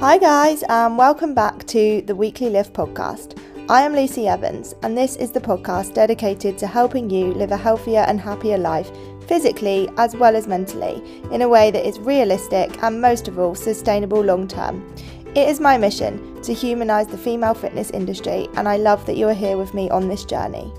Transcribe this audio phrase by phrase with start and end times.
[0.00, 3.40] Hi, guys, and welcome back to the Weekly Lift podcast.
[3.70, 7.56] I am Lucy Evans, and this is the podcast dedicated to helping you live a
[7.56, 8.90] healthier and happier life,
[9.26, 11.02] physically as well as mentally,
[11.32, 14.86] in a way that is realistic and, most of all, sustainable long term.
[15.34, 19.26] It is my mission to humanise the female fitness industry, and I love that you
[19.28, 20.70] are here with me on this journey.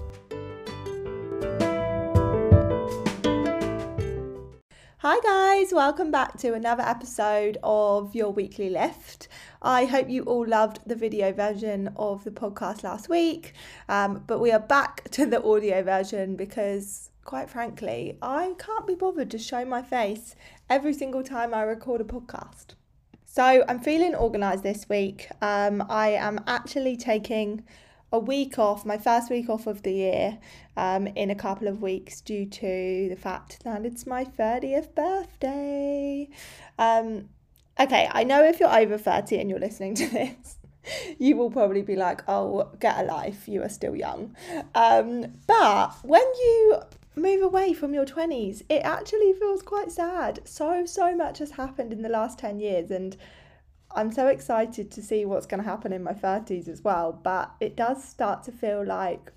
[5.68, 9.28] Guys, welcome back to another episode of Your Weekly Lift.
[9.62, 13.54] I hope you all loved the video version of the podcast last week,
[13.90, 18.96] um, but we are back to the audio version because, quite frankly, I can't be
[18.96, 20.36] bothered to show my face
[20.70, 22.76] every single time I record a podcast.
[23.26, 25.28] So, I'm feeling organised this week.
[25.42, 27.64] Um, I am actually taking
[28.12, 30.38] a week off, my first week off of the year,
[30.76, 36.30] um, in a couple of weeks due to the fact that it's my 30th birthday.
[36.80, 37.30] Um,
[37.80, 40.58] okay, I know if you're over 30 and you're listening to this,
[41.20, 44.36] you will probably be like, oh, get a life, you are still young.
[44.74, 46.80] Um, but when you
[47.16, 50.40] move away from your 20s, it actually feels quite sad.
[50.46, 53.18] So, so much has happened in the last 10 years, and
[53.96, 57.12] I'm so excited to see what's going to happen in my 30s as well.
[57.12, 59.32] But it does start to feel like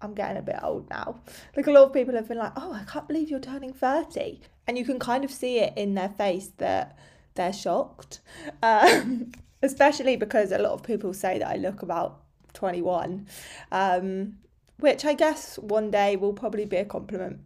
[0.00, 1.20] I'm getting a bit old now.
[1.56, 4.40] Like a lot of people have been like, oh, I can't believe you're turning 30.
[4.66, 6.96] And you can kind of see it in their face that
[7.34, 8.20] they're shocked.
[8.62, 12.20] Um, especially because a lot of people say that I look about
[12.52, 13.26] 21,
[13.72, 14.36] um,
[14.78, 17.40] which I guess one day will probably be a compliment.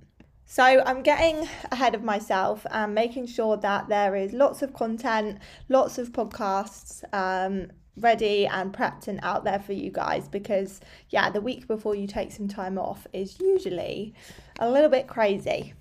[0.50, 5.40] So I'm getting ahead of myself and making sure that there is lots of content,
[5.68, 11.28] lots of podcasts um, ready and prepped and out there for you guys because, yeah,
[11.28, 14.14] the week before you take some time off is usually
[14.58, 15.74] a little bit crazy.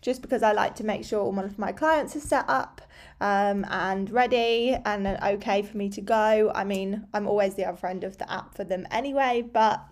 [0.00, 2.80] Just because I like to make sure all of my clients are set up
[3.20, 6.50] um, and ready and okay for me to go.
[6.54, 9.84] I mean, I'm always the other end of the app for them anyway, but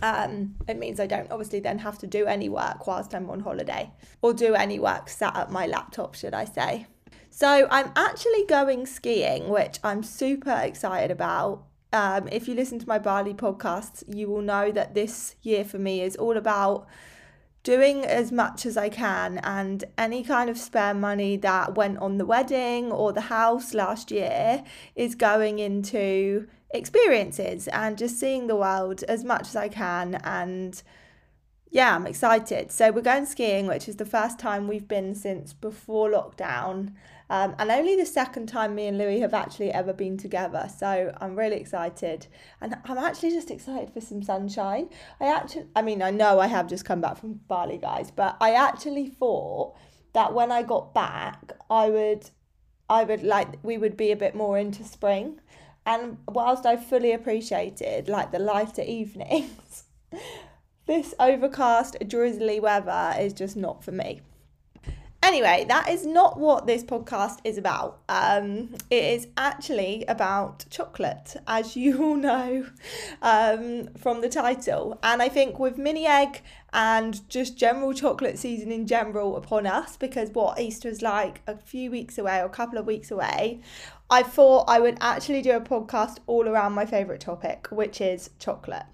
[0.00, 3.40] um, it means I don't obviously then have to do any work whilst I'm on
[3.40, 6.86] holiday or do any work sat at my laptop, should I say.
[7.30, 11.64] So I'm actually going skiing, which I'm super excited about.
[11.92, 15.78] Um, if you listen to my Bali podcasts, you will know that this year for
[15.78, 16.86] me is all about
[17.62, 22.18] doing as much as I can and any kind of spare money that went on
[22.18, 24.64] the wedding or the house last year
[24.96, 30.82] is going into experiences and just seeing the world as much as I can and
[31.72, 32.70] yeah, I'm excited.
[32.70, 36.92] So we're going skiing, which is the first time we've been since before lockdown.
[37.30, 40.68] Um, and only the second time me and Louis have actually ever been together.
[40.78, 42.26] So I'm really excited.
[42.60, 44.90] And I'm actually just excited for some sunshine.
[45.18, 48.36] I actually, I mean, I know I have just come back from Bali, guys, but
[48.38, 49.74] I actually thought
[50.12, 52.28] that when I got back, I would,
[52.90, 55.40] I would like, we would be a bit more into spring.
[55.84, 59.84] And whilst I fully appreciated like the lighter evenings,
[60.86, 64.20] this overcast, drizzly weather is just not for me.
[65.24, 68.00] Anyway, that is not what this podcast is about.
[68.08, 72.66] Um, it is actually about chocolate, as you all know
[73.22, 74.98] um, from the title.
[75.02, 76.42] And I think with mini egg
[76.72, 81.56] and just general chocolate season in general upon us, because what Easter is like a
[81.56, 83.60] few weeks away or a couple of weeks away,
[84.12, 88.28] I thought I would actually do a podcast all around my favourite topic, which is
[88.38, 88.84] chocolate.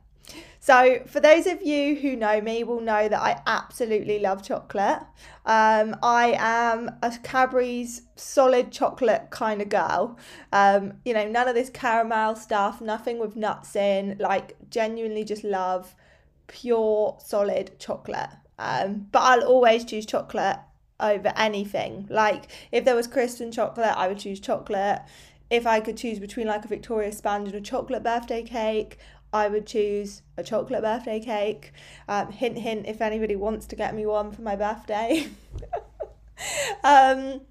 [0.61, 5.01] So, for those of you who know me, will know that I absolutely love chocolate.
[5.45, 10.17] Um, I am a Cadbury's solid chocolate kind of girl.
[10.53, 14.19] Um, you know, none of this caramel stuff, nothing with nuts in.
[14.21, 15.97] Like, genuinely just love
[16.47, 18.31] pure solid chocolate.
[18.57, 20.59] Um, but I'll always choose chocolate
[21.01, 22.07] over anything.
[22.11, 25.01] Like, if there was crisps and chocolate, I would choose chocolate
[25.51, 28.99] if I could choose between like a Victoria Sponge and a chocolate birthday cake,
[29.33, 31.73] I would choose a chocolate birthday cake.
[32.09, 35.29] Um, hint, hint, if anybody wants to get me one for my birthday.
[36.85, 37.43] um,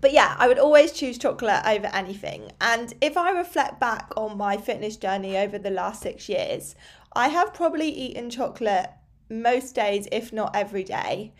[0.00, 2.50] but yeah, I would always choose chocolate over anything.
[2.60, 6.74] And if I reflect back on my fitness journey over the last six years,
[7.14, 8.90] I have probably eaten chocolate
[9.30, 11.32] most days, if not every day,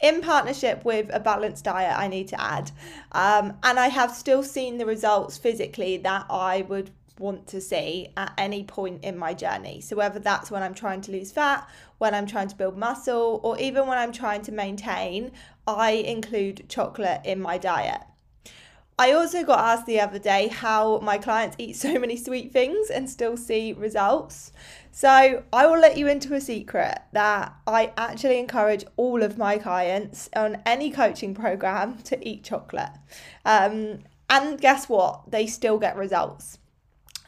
[0.00, 2.70] in partnership with a balanced diet, I need to add.
[3.12, 8.08] Um, and I have still seen the results physically that I would want to see
[8.16, 9.80] at any point in my journey.
[9.80, 11.68] So, whether that's when I'm trying to lose fat,
[11.98, 15.32] when I'm trying to build muscle, or even when I'm trying to maintain,
[15.66, 18.02] I include chocolate in my diet.
[19.00, 22.90] I also got asked the other day how my clients eat so many sweet things
[22.90, 24.52] and still see results.
[25.00, 29.56] So, I will let you into a secret that I actually encourage all of my
[29.56, 32.90] clients on any coaching program to eat chocolate.
[33.44, 35.30] Um, And guess what?
[35.30, 36.58] They still get results.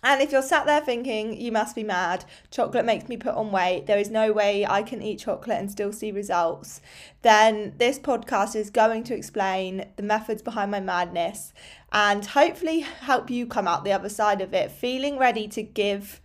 [0.03, 3.53] And if you're sat there thinking, you must be mad, chocolate makes me put on
[3.53, 6.81] weight, there is no way I can eat chocolate and still see results,
[7.23, 11.53] then this podcast is going to explain the methods behind my madness
[11.93, 16.21] and hopefully help you come out the other side of it feeling ready to give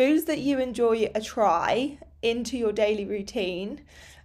[0.00, 3.80] foods that you enjoy a try into your daily routine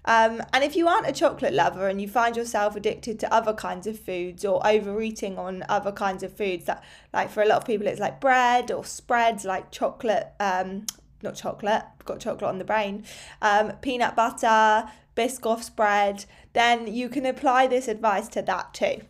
[0.05, 3.53] um, and if you aren't a chocolate lover and you find yourself addicted to other
[3.53, 7.57] kinds of foods or overeating on other kinds of foods, that like for a lot
[7.57, 10.85] of people it's like bread or spreads like chocolate, um,
[11.23, 13.03] not chocolate, got chocolate on the brain,
[13.41, 19.01] um, peanut butter, Biscoff spread, then you can apply this advice to that too.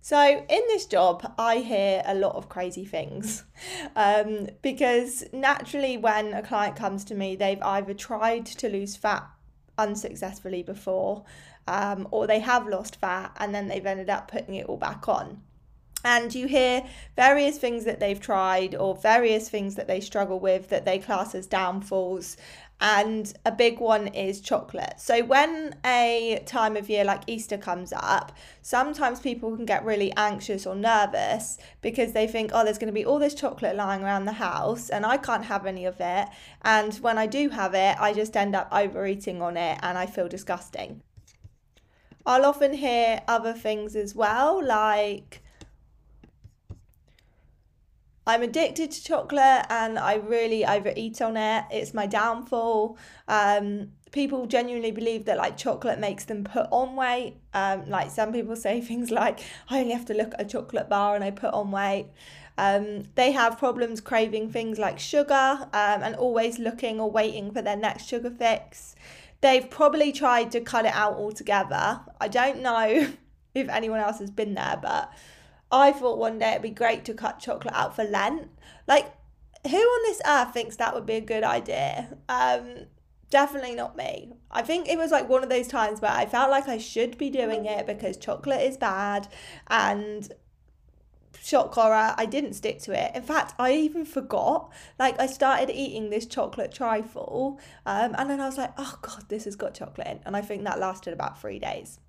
[0.00, 3.44] So, in this job, I hear a lot of crazy things
[3.96, 9.28] um, because naturally, when a client comes to me, they've either tried to lose fat
[9.76, 11.24] unsuccessfully before,
[11.66, 15.08] um, or they have lost fat and then they've ended up putting it all back
[15.08, 15.42] on.
[16.04, 16.84] And you hear
[17.16, 21.34] various things that they've tried or various things that they struggle with that they class
[21.34, 22.36] as downfalls
[22.80, 24.94] and a big one is chocolate.
[24.98, 28.32] So when a time of year like Easter comes up,
[28.62, 32.92] sometimes people can get really anxious or nervous because they think, oh, there's going to
[32.92, 36.28] be all this chocolate lying around the house and I can't have any of it.
[36.62, 40.06] And when I do have it, I just end up overeating on it and I
[40.06, 41.02] feel disgusting.
[42.24, 45.42] I'll often hear other things as well, like
[48.28, 51.64] I'm addicted to chocolate and I really overeat on it.
[51.70, 52.98] It's my downfall.
[53.26, 57.38] Um, people genuinely believe that like chocolate makes them put on weight.
[57.54, 59.40] Um, like some people say things like,
[59.70, 62.08] I only have to look at a chocolate bar and I put on weight.
[62.58, 67.62] Um, they have problems craving things like sugar um, and always looking or waiting for
[67.62, 68.94] their next sugar fix.
[69.40, 72.00] They've probably tried to cut it out altogether.
[72.20, 73.08] I don't know
[73.54, 75.10] if anyone else has been there, but
[75.70, 78.48] I thought one day it'd be great to cut chocolate out for Lent.
[78.86, 79.14] Like,
[79.68, 82.16] who on this earth thinks that would be a good idea?
[82.28, 82.86] Um,
[83.30, 84.32] definitely not me.
[84.50, 87.18] I think it was like one of those times where I felt like I should
[87.18, 89.28] be doing it because chocolate is bad
[89.68, 90.30] and
[91.42, 95.70] shock horror i didn't stick to it in fact i even forgot like i started
[95.70, 99.74] eating this chocolate trifle um, and then i was like oh god this has got
[99.74, 102.00] chocolate in and i think that lasted about three days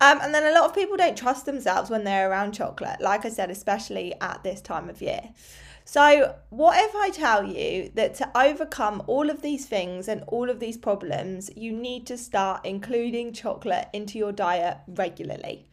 [0.00, 3.24] um, and then a lot of people don't trust themselves when they're around chocolate, like
[3.24, 5.30] I said, especially at this time of year.
[5.86, 10.48] So, what if I tell you that to overcome all of these things and all
[10.48, 15.66] of these problems, you need to start including chocolate into your diet regularly?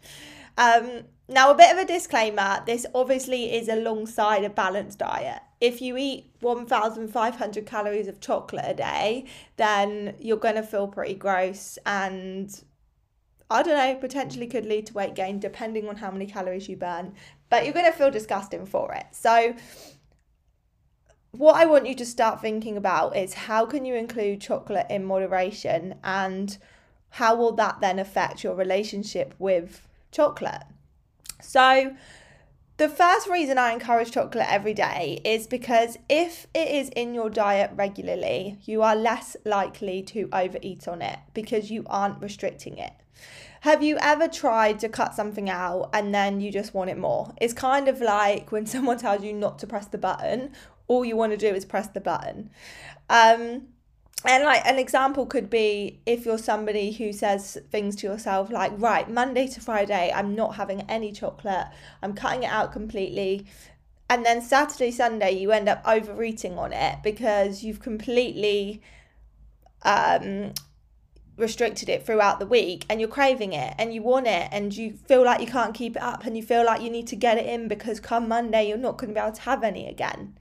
[0.57, 5.41] Um, now, a bit of a disclaimer this obviously is alongside a balanced diet.
[5.61, 9.25] If you eat 1,500 calories of chocolate a day,
[9.55, 12.63] then you're going to feel pretty gross and
[13.51, 16.77] I don't know, potentially could lead to weight gain depending on how many calories you
[16.77, 17.13] burn,
[17.49, 19.05] but you're going to feel disgusting for it.
[19.11, 19.55] So,
[21.31, 25.05] what I want you to start thinking about is how can you include chocolate in
[25.05, 26.57] moderation and
[27.11, 30.63] how will that then affect your relationship with chocolate?
[31.41, 31.95] So,
[32.77, 37.29] the first reason I encourage chocolate every day is because if it is in your
[37.29, 42.93] diet regularly, you are less likely to overeat on it because you aren't restricting it.
[43.61, 47.33] Have you ever tried to cut something out and then you just want it more?
[47.39, 50.53] It's kind of like when someone tells you not to press the button,
[50.87, 52.49] all you want to do is press the button.
[53.09, 53.67] Um,
[54.25, 58.71] and like an example could be if you're somebody who says things to yourself like
[58.77, 61.65] right monday to friday i'm not having any chocolate
[62.03, 63.45] i'm cutting it out completely
[64.09, 68.81] and then saturday sunday you end up overeating on it because you've completely
[69.83, 70.53] um
[71.37, 74.91] restricted it throughout the week and you're craving it and you want it and you
[74.91, 77.37] feel like you can't keep it up and you feel like you need to get
[77.37, 80.35] it in because come Monday you're not going to be able to have any again.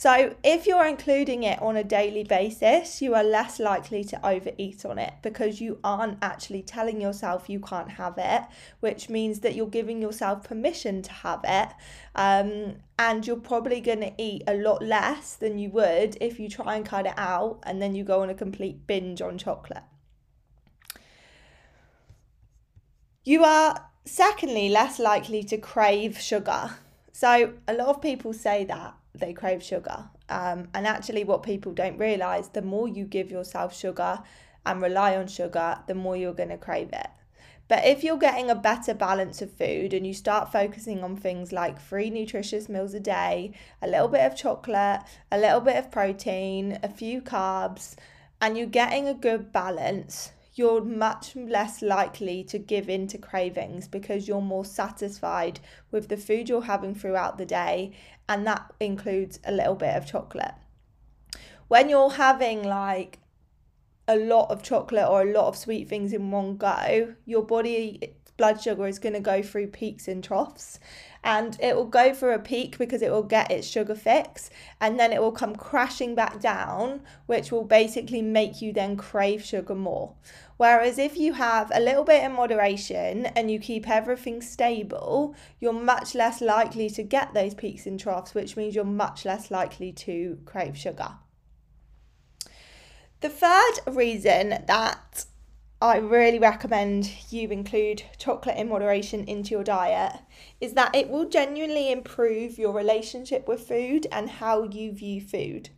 [0.00, 4.86] So, if you're including it on a daily basis, you are less likely to overeat
[4.86, 8.44] on it because you aren't actually telling yourself you can't have it,
[8.80, 11.68] which means that you're giving yourself permission to have it.
[12.14, 16.48] Um, and you're probably going to eat a lot less than you would if you
[16.48, 19.89] try and cut it out and then you go on a complete binge on chocolate.
[23.22, 26.76] You are, secondly, less likely to crave sugar.
[27.12, 30.08] So, a lot of people say that they crave sugar.
[30.30, 34.20] Um, and actually, what people don't realize, the more you give yourself sugar
[34.64, 37.08] and rely on sugar, the more you're going to crave it.
[37.68, 41.52] But if you're getting a better balance of food and you start focusing on things
[41.52, 45.90] like three nutritious meals a day, a little bit of chocolate, a little bit of
[45.90, 47.96] protein, a few carbs,
[48.40, 53.86] and you're getting a good balance, you're much less likely to give in to cravings
[53.86, 57.92] because you're more satisfied with the food you're having throughout the day,
[58.28, 60.54] and that includes a little bit of chocolate.
[61.68, 63.20] When you're having like
[64.08, 68.14] a lot of chocolate or a lot of sweet things in one go, your body
[68.40, 70.80] blood sugar is going to go through peaks and troughs
[71.22, 74.48] and it will go for a peak because it will get its sugar fix
[74.80, 79.44] and then it will come crashing back down which will basically make you then crave
[79.44, 80.14] sugar more.
[80.56, 85.74] Whereas if you have a little bit in moderation and you keep everything stable you're
[85.74, 89.92] much less likely to get those peaks and troughs which means you're much less likely
[89.92, 91.10] to crave sugar.
[93.20, 95.26] The third reason that
[95.82, 100.12] I really recommend you include chocolate in moderation into your diet
[100.60, 105.70] is that it will genuinely improve your relationship with food and how you view food.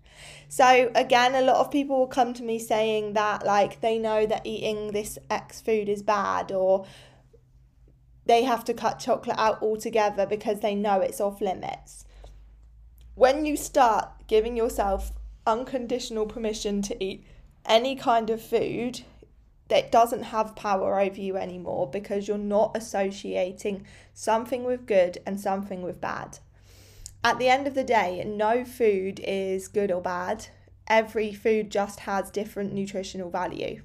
[0.48, 4.26] So again, a lot of people will come to me saying that like they know
[4.26, 6.84] that eating this X food is bad or
[8.26, 12.04] they have to cut chocolate out altogether because they know it's off limits.
[13.14, 15.12] When you start giving yourself
[15.46, 17.24] unconditional permission to eat
[17.66, 19.02] any kind of food,
[19.72, 25.40] that doesn't have power over you anymore because you're not associating something with good and
[25.40, 26.38] something with bad.
[27.24, 30.48] At the end of the day, no food is good or bad.
[30.88, 33.80] Every food just has different nutritional value.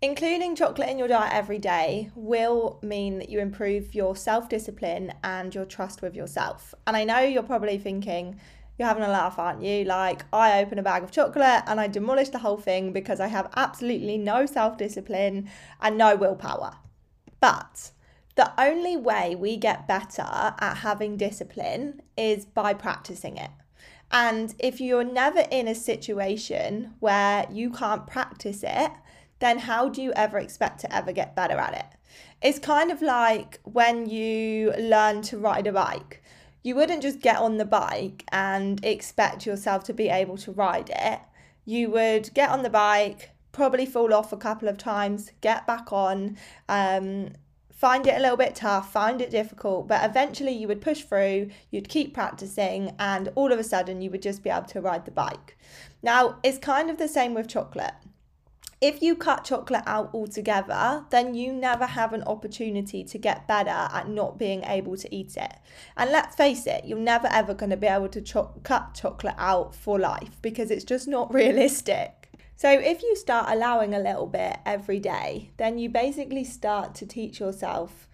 [0.00, 5.12] Including chocolate in your diet every day will mean that you improve your self discipline
[5.24, 6.72] and your trust with yourself.
[6.86, 8.38] And I know you're probably thinking,
[8.80, 9.84] you're having a laugh, aren't you?
[9.84, 13.26] Like, I open a bag of chocolate and I demolish the whole thing because I
[13.26, 15.50] have absolutely no self discipline
[15.82, 16.78] and no willpower.
[17.40, 17.90] But
[18.36, 23.50] the only way we get better at having discipline is by practicing it.
[24.10, 28.92] And if you're never in a situation where you can't practice it,
[29.40, 31.86] then how do you ever expect to ever get better at it?
[32.40, 36.22] It's kind of like when you learn to ride a bike
[36.62, 40.90] you wouldn't just get on the bike and expect yourself to be able to ride
[40.94, 41.20] it.
[41.64, 45.92] You would get on the bike, probably fall off a couple of times, get back
[45.92, 46.36] on,
[46.68, 47.30] um,
[47.72, 51.48] find it a little bit tough, find it difficult, but eventually you would push through,
[51.70, 55.06] you'd keep practicing, and all of a sudden you would just be able to ride
[55.06, 55.56] the bike.
[56.02, 57.94] Now, it's kind of the same with chocolate
[58.80, 63.68] if you cut chocolate out altogether, then you never have an opportunity to get better
[63.68, 65.52] at not being able to eat it.
[65.98, 69.34] And let's face it, you're never ever going to be able to cho- cut chocolate
[69.36, 72.30] out for life because it's just not realistic.
[72.56, 77.06] So, if you start allowing a little bit every day, then you basically start to
[77.06, 78.06] teach yourself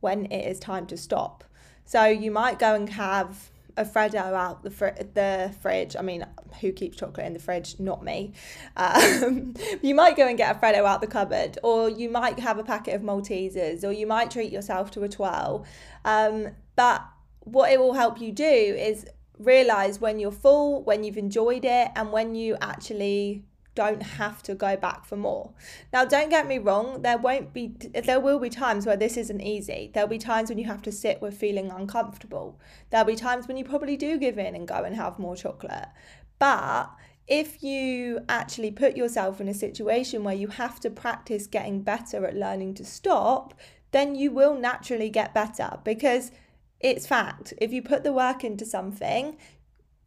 [0.00, 1.44] when it is time to stop.
[1.84, 5.96] So, you might go and have a Freddo out the fr- the fridge.
[5.96, 6.26] I mean,
[6.60, 7.78] who keeps chocolate in the fridge?
[7.78, 8.32] Not me.
[8.76, 12.58] Um, you might go and get a Freddo out the cupboard, or you might have
[12.58, 15.64] a packet of Maltesers, or you might treat yourself to a twirl.
[16.04, 17.02] Um, but
[17.40, 19.06] what it will help you do is
[19.38, 23.44] realize when you're full, when you've enjoyed it, and when you actually
[23.78, 25.52] don't have to go back for more.
[25.92, 29.40] Now, don't get me wrong, there won't be, there will be times where this isn't
[29.40, 29.92] easy.
[29.94, 32.58] There'll be times when you have to sit with feeling uncomfortable.
[32.90, 35.90] There'll be times when you probably do give in and go and have more chocolate.
[36.40, 36.90] But
[37.28, 42.26] if you actually put yourself in a situation where you have to practice getting better
[42.26, 43.54] at learning to stop,
[43.92, 46.32] then you will naturally get better because
[46.80, 47.54] it's fact.
[47.58, 49.36] If you put the work into something,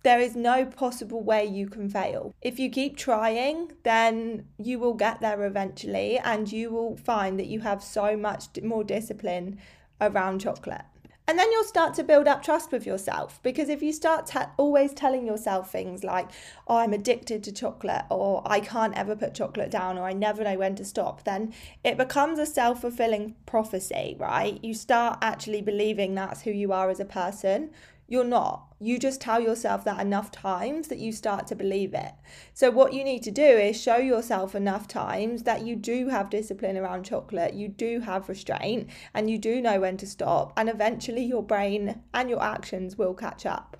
[0.03, 2.33] there is no possible way you can fail.
[2.41, 7.47] If you keep trying, then you will get there eventually, and you will find that
[7.47, 9.59] you have so much more discipline
[9.99, 10.81] around chocolate.
[11.27, 14.39] And then you'll start to build up trust with yourself because if you start t-
[14.57, 16.27] always telling yourself things like,
[16.67, 20.43] oh, I'm addicted to chocolate, or I can't ever put chocolate down, or I never
[20.43, 21.53] know when to stop, then
[21.85, 24.59] it becomes a self fulfilling prophecy, right?
[24.63, 27.69] You start actually believing that's who you are as a person
[28.11, 28.67] you're not.
[28.77, 32.11] You just tell yourself that enough times that you start to believe it.
[32.53, 36.29] So, what you need to do is show yourself enough times that you do have
[36.29, 40.51] discipline around chocolate, you do have restraint, and you do know when to stop.
[40.57, 43.77] And eventually, your brain and your actions will catch up.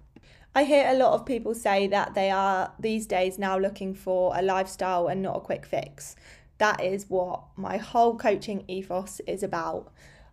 [0.56, 4.32] I hear a lot of people say that they are these days now looking for
[4.34, 6.16] a lifestyle and not a quick fix.
[6.58, 9.92] That is what my whole coaching ethos is about.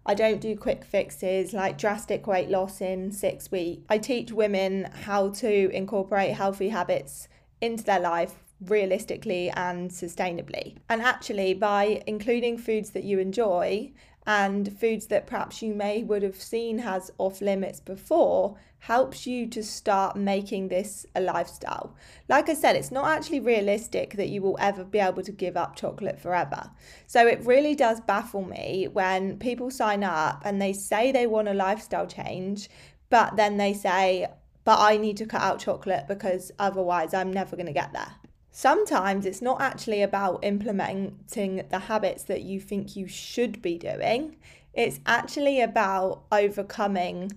[0.09, 3.85] I don't do quick fixes like drastic weight loss in six weeks.
[3.91, 7.29] I teach women how to incorporate healthy habits
[7.61, 10.79] into their life realistically and sustainably.
[10.89, 13.93] And actually, by including foods that you enjoy
[14.29, 19.47] and foods that perhaps you may would have seen as off limits before helps you
[19.47, 21.97] to start making this a lifestyle.
[22.29, 25.57] Like I said, it's not actually realistic that you will ever be able to give
[25.57, 26.71] up chocolate forever.
[27.07, 31.49] So it really does baffle me when people sign up and they say they want
[31.49, 32.69] a lifestyle change,
[33.09, 34.27] but then they say,
[34.65, 38.13] but I need to cut out chocolate because otherwise I'm never going to get there.
[38.51, 44.37] Sometimes it's not actually about implementing the habits that you think you should be doing,
[44.75, 47.33] it's actually about overcoming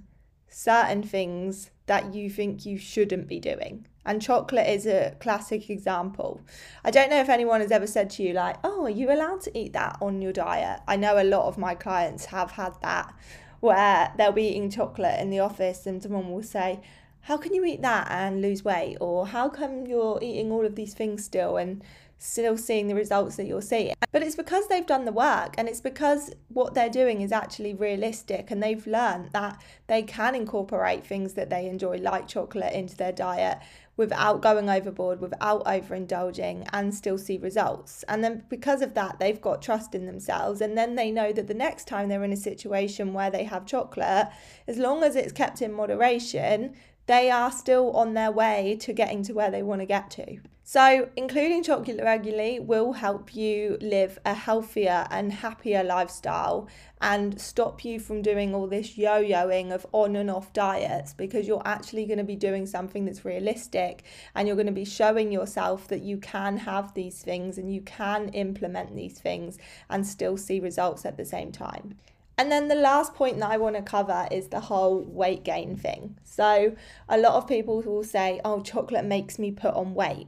[0.48, 3.88] certain things that you think you shouldn't be doing.
[4.06, 6.42] And chocolate is a classic example.
[6.84, 9.42] I don't know if anyone has ever said to you, like, oh, are you allowed
[9.42, 10.82] to eat that on your diet?
[10.88, 13.14] I know a lot of my clients have had that
[13.60, 16.82] where they'll be eating chocolate in the office and someone will say,
[17.22, 18.98] how can you eat that and lose weight?
[19.00, 21.84] Or how come you're eating all of these things still and
[22.18, 23.96] still seeing the results that you're seeing?
[24.12, 27.74] But it's because they've done the work and it's because what they're doing is actually
[27.74, 32.98] realistic and they've learned that they can incorporate things that they enjoy, like chocolate, into
[32.98, 33.60] their diet
[33.98, 38.04] without going overboard, without overindulging, and still see results.
[38.08, 40.60] And then because of that, they've got trust in themselves.
[40.60, 43.66] And then they know that the next time they're in a situation where they have
[43.66, 44.30] chocolate,
[44.68, 46.76] as long as it's kept in moderation,
[47.08, 50.40] they are still on their way to getting to where they want to get to.
[50.64, 56.70] So, including chocolate regularly will help you live a healthier and happier lifestyle
[57.02, 61.46] and stop you from doing all this yo yoing of on and off diets because
[61.46, 64.04] you're actually going to be doing something that's realistic
[64.34, 67.82] and you're going to be showing yourself that you can have these things and you
[67.82, 69.58] can implement these things
[69.90, 71.98] and still see results at the same time.
[72.42, 75.78] And then the last point that I want to cover is the whole weight gain
[75.78, 76.18] thing.
[76.24, 76.76] So,
[77.08, 80.26] a lot of people will say, oh, chocolate makes me put on weight.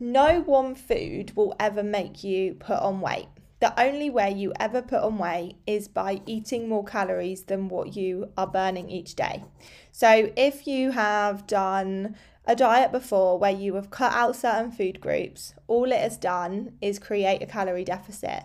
[0.00, 3.28] No one food will ever make you put on weight.
[3.60, 7.94] The only way you ever put on weight is by eating more calories than what
[7.94, 9.44] you are burning each day.
[9.90, 15.02] So, if you have done a diet before where you have cut out certain food
[15.02, 18.44] groups, all it has done is create a calorie deficit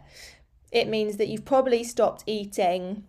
[0.71, 3.03] it means that you've probably stopped eating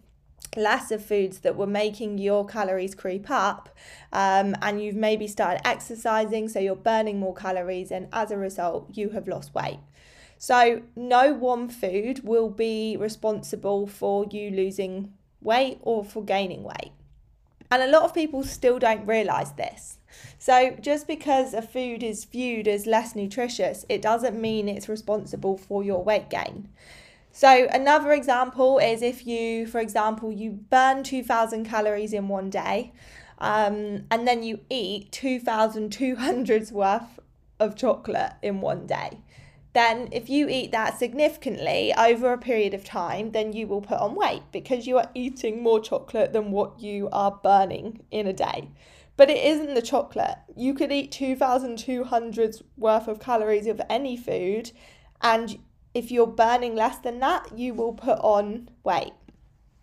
[0.57, 3.69] less of foods that were making your calories creep up
[4.13, 8.89] um, and you've maybe started exercising so you're burning more calories and as a result
[8.95, 9.79] you have lost weight.
[10.39, 16.93] So no one food will be responsible for you losing weight or for gaining weight.
[17.71, 19.99] And a lot of people still don't realize this.
[20.39, 25.59] So just because a food is viewed as less nutritious it doesn't mean it's responsible
[25.59, 26.69] for your weight gain
[27.39, 32.93] so another example is if you, for example, you burn 2,000 calories in one day,
[33.39, 37.21] um, and then you eat 2,200's worth
[37.61, 39.21] of chocolate in one day.
[39.73, 44.01] Then, if you eat that significantly over a period of time, then you will put
[44.01, 48.33] on weight because you are eating more chocolate than what you are burning in a
[48.33, 48.69] day.
[49.17, 50.39] But it isn't the chocolate.
[50.57, 54.73] You could eat 2,200's worth of calories of any food
[55.21, 55.59] and
[55.95, 59.13] if you're burning less than that, you will put on weight.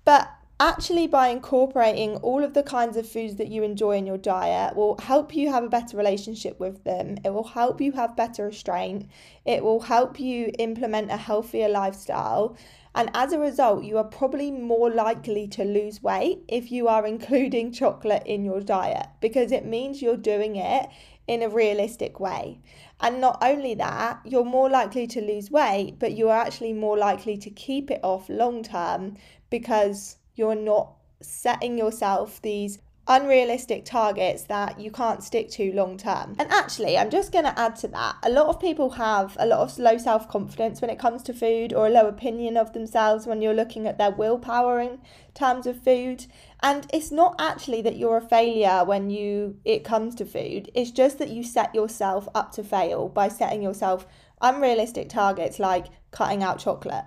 [0.05, 4.17] But actually, by incorporating all of the kinds of foods that you enjoy in your
[4.17, 7.17] diet, will help you have a better relationship with them.
[7.25, 9.09] It will help you have better restraint.
[9.45, 12.55] It will help you implement a healthier lifestyle.
[12.93, 17.05] And as a result, you are probably more likely to lose weight if you are
[17.05, 20.87] including chocolate in your diet because it means you're doing it
[21.27, 22.59] in a realistic way.
[23.01, 26.97] And not only that, you're more likely to lose weight, but you are actually more
[26.97, 29.17] likely to keep it off long term
[29.49, 36.35] because you're not setting yourself these unrealistic targets that you can't stick to long term.
[36.39, 38.15] And actually, I'm just going to add to that.
[38.23, 41.33] A lot of people have a lot of low self confidence when it comes to
[41.33, 44.99] food or a low opinion of themselves when you're looking at their willpower in
[45.33, 46.25] terms of food.
[46.61, 50.71] And it's not actually that you're a failure when you it comes to food.
[50.73, 54.07] It's just that you set yourself up to fail by setting yourself
[54.41, 57.05] unrealistic targets like cutting out chocolate.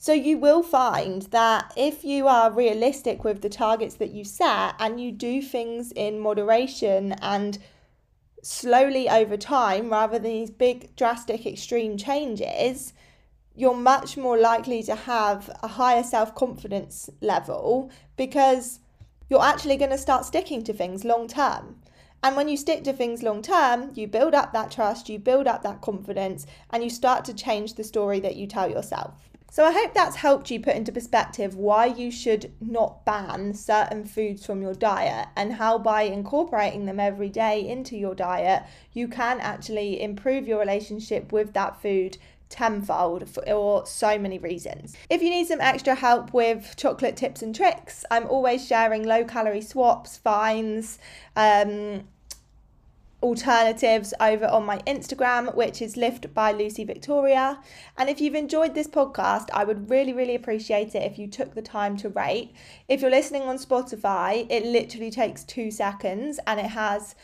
[0.00, 4.76] So you will find that if you are realistic with the targets that you set
[4.78, 7.58] and you do things in moderation and
[8.40, 12.92] slowly over time rather than these big drastic extreme changes,
[13.56, 18.78] you're much more likely to have a higher self-confidence level because
[19.28, 21.74] you're actually going to start sticking to things long term.
[22.22, 25.48] And when you stick to things long term, you build up that trust, you build
[25.48, 29.27] up that confidence, and you start to change the story that you tell yourself.
[29.50, 34.04] So I hope that's helped you put into perspective why you should not ban certain
[34.04, 39.08] foods from your diet and how by incorporating them every day into your diet, you
[39.08, 42.18] can actually improve your relationship with that food
[42.50, 44.94] tenfold for so many reasons.
[45.10, 49.24] If you need some extra help with chocolate tips and tricks, I'm always sharing low
[49.24, 50.98] calorie swaps, finds,
[51.36, 52.04] um,
[53.22, 57.60] alternatives over on my Instagram, which is Lift by Lucy Victoria.
[57.96, 61.54] And if you've enjoyed this podcast, I would really, really appreciate it if you took
[61.54, 62.52] the time to rate.
[62.86, 67.16] If you're listening on Spotify, it literally takes two seconds and it has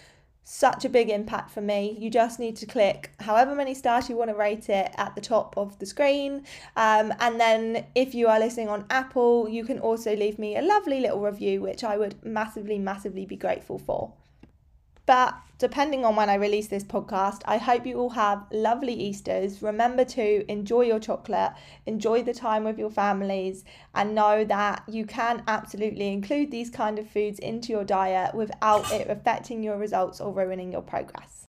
[0.46, 1.96] such a big impact for me.
[1.98, 5.20] You just need to click however many stars you want to rate it at the
[5.20, 6.44] top of the screen.
[6.76, 10.62] Um, and then if you are listening on Apple, you can also leave me a
[10.62, 14.12] lovely little review, which I would massively, massively be grateful for.
[15.06, 19.62] But depending on when I release this podcast, I hope you all have lovely Easters.
[19.62, 21.52] Remember to enjoy your chocolate,
[21.86, 23.64] enjoy the time with your families,
[23.94, 28.90] and know that you can absolutely include these kind of foods into your diet without
[28.92, 31.43] it affecting your results or ruining your progress.